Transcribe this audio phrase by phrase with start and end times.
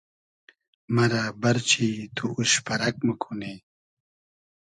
[0.93, 3.53] مئرۂ بئرچی تو اوش پئرئگ موکونی